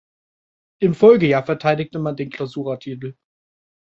Im 0.79 0.95
Folgejahr 0.95 1.45
verteidigte 1.45 1.99
man 1.99 2.15
den 2.15 2.31
Clausura-Titel. 2.31 3.13